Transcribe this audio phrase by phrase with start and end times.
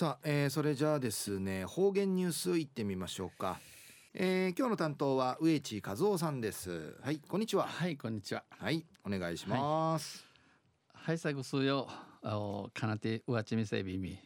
[0.00, 3.60] さあ、えー、それじゃあですね方言ニュースいってみましょうか、
[4.14, 6.96] えー、今日の担当は植地和夫さんです。
[7.02, 7.66] はいこんにちは。
[7.66, 8.42] はいこんにちは。
[8.48, 10.24] はいお願いします。
[10.94, 11.86] はい、最後数よ
[12.22, 14.18] あかなてうわちみせびみ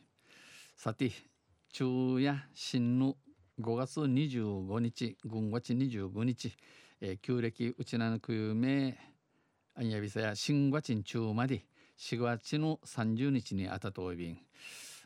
[0.76, 1.10] さて
[1.73, 3.16] 昼夜新の
[3.61, 6.52] 5月25日軍月25日、
[7.00, 8.96] えー、旧暦うちなぬくゆめ
[9.75, 11.64] あんやびさや新月中まで
[11.98, 14.38] 4月の30日にあたといびん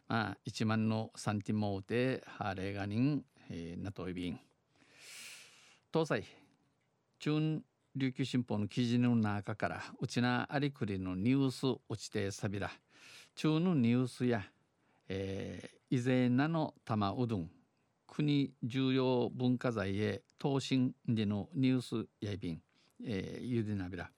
[0.08, 4.40] まあ1万のサンティモーテハレガニン、えー、なといびん
[5.92, 6.24] 東西
[7.18, 7.62] 中
[7.94, 12.70] 琉球新報の記事の中からうちなありくりのニュース落ちてさびら
[13.34, 14.42] 中のニュースや、
[15.08, 17.50] えー、以前なの玉うどん
[18.06, 22.62] 国重要文化財へ投信でのニュースやいびん、
[23.04, 24.10] えー、ゆでなびら。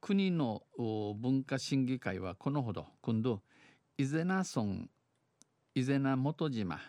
[0.00, 2.86] 国の文化審議会はこのほど。
[3.00, 3.40] 今度
[3.96, 4.88] 伊是名村
[5.72, 6.80] 伊是名元島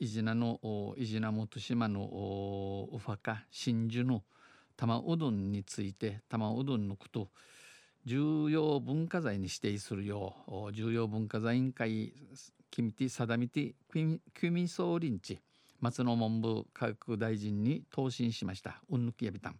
[0.00, 0.58] 伊是名の
[0.96, 4.24] 伊是名元島のお墓真珠の
[4.76, 7.28] 玉うどんについて玉うどんのこと
[8.04, 12.12] 重要文化財に指定するよう重要文化財委員会
[12.68, 15.40] 決めて定めて組総臨地
[15.80, 18.82] 松野文部科学大臣に答申しました。
[18.90, 19.56] うんぬきやびたん。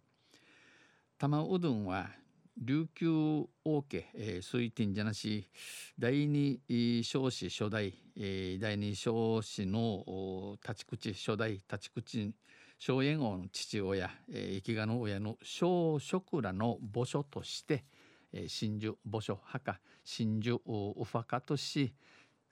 [1.17, 2.09] 玉うどんは
[2.57, 5.49] 琉球王家、えー、水天じゃなし
[5.99, 6.61] 第二
[7.03, 12.33] 少子初代、えー、第二少子の立ち口初代立ち口
[12.79, 17.83] 荘園王の父親、えー、生きがの親の小職らの墓所として、
[18.31, 21.93] えー、真珠墓所墓真珠お墓とし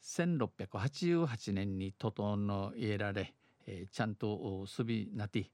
[0.04, 3.34] 1688年に整えられ、
[3.68, 5.50] えー、ちゃんとすびなて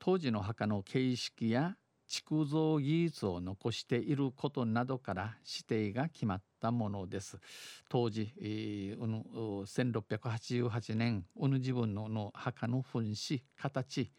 [0.00, 1.76] 当時の墓の形式や
[2.08, 7.38] 築造技術を残していることなどから指定が決まったものです。
[7.88, 14.10] 当時、えー、1688年うぬ自分のの墓の分子形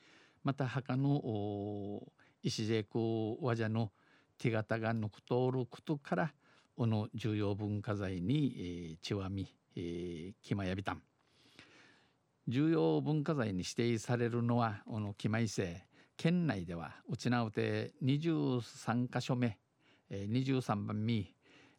[0.44, 2.04] また墓の
[2.44, 3.04] 石勢空
[3.42, 3.92] 和者の
[4.38, 6.34] 手形が残とることから
[6.78, 11.02] この重要文化財に、えー、ちわみ、えー、きまやびたん
[12.48, 15.89] 重要文化財に指定されるのはこのきまいせ
[16.20, 19.58] 県内ではうちなうて23か所目、
[20.12, 21.32] 23番目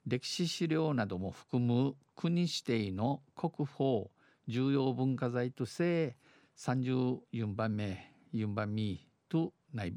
[0.07, 4.05] 歴史資料なども含む国指定の国宝
[4.49, 6.17] 重要文化財として
[6.57, 9.93] 34番目4番目と内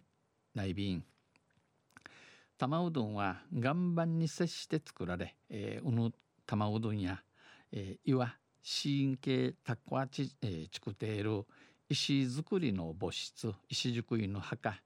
[0.53, 1.05] 内便
[2.57, 6.11] 玉うどんは岩盤に接して作られ、えー、うぬ
[6.45, 7.23] 玉うどんや、
[7.71, 11.45] えー、岩神経タコアチ、えー、作っている
[11.89, 14.81] 石造りの墓室石造りの墓。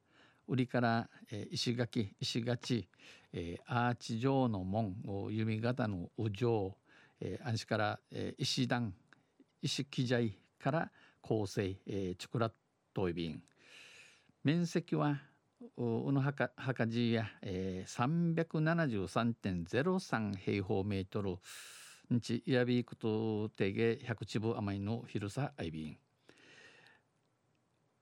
[0.48, 2.88] 売りから、え、石垣石垣、
[3.34, 4.96] え、アーチ状の門
[5.30, 6.76] 弓形の右上、
[7.20, 8.94] えー、安心から、え、石段
[9.62, 10.92] 石基材から
[11.22, 12.54] 構成、えー、チョコラッ
[12.94, 13.42] トイビン。
[14.44, 15.20] 面積は
[15.76, 21.38] うの墓墓地や、えー、373.03平方メートル
[22.10, 25.98] 日やびくとてげ100坪余りの広さアイビン。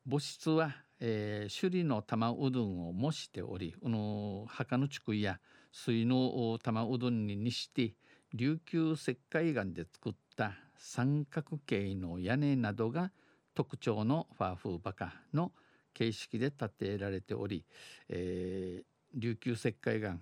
[0.07, 5.39] 母室は、えー、首里の玉うどんを模しておりこの墓の地区や
[5.71, 7.95] 水の玉うどんににして
[8.31, 13.11] 琉球石灰岩で作った三角形の屋根などが
[13.55, 15.51] 特徴のファーフーバカの
[15.95, 17.65] 形式で建てられており、
[18.09, 20.17] えー、琉球石灰岩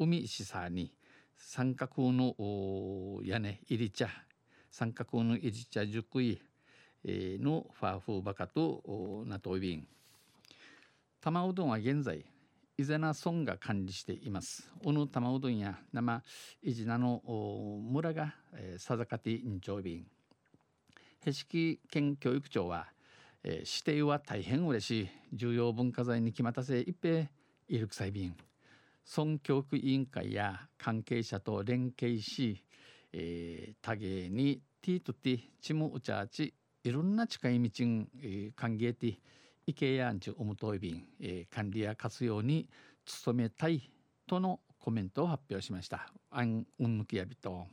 [0.00, 0.92] 海石さに
[1.36, 2.34] 三角の
[3.22, 4.08] 屋根入り茶
[4.72, 6.40] 三角の入り茶熟い
[7.04, 9.86] のファーフーバカとナトイビン
[11.20, 12.24] 玉うどんは現在
[12.78, 14.70] 伊是名村が管理しています。
[14.82, 16.22] 小野玉うどんや生
[16.62, 17.22] 伊是名の
[17.90, 20.06] 村が、えー、さざかて院長便
[21.26, 22.86] へしき県教育長は、
[23.44, 25.08] え、指定は大変嬉しい。
[25.34, 27.28] 重要文化財に決まったせ一平
[27.68, 28.34] イルクサイ便。
[29.04, 32.64] 村教育委員会や関係者と連携し、
[33.12, 39.18] えー、多芸にティートティチムウチャーチいろんな近い道に、えー、歓迎て
[39.66, 42.68] 意見やんちゅおむといびん、えー、管理や活用に
[43.24, 43.90] 努めたい
[44.26, 46.10] とのコメントを発表しました。
[46.30, 47.66] あんうんぬきやびと、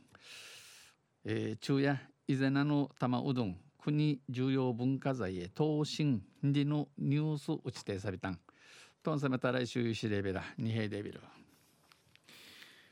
[1.24, 8.38] えー、昼夜以前の玉うどん国重要文化財へ投信でのニュース打ちてさびたん。
[9.02, 11.20] とんさまた来週しレベラ二平デビル。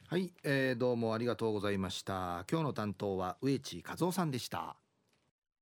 [0.08, 2.46] はい、えー、どうもありがとうございました。
[2.50, 4.76] 今日の担当は植地和夫さんでした。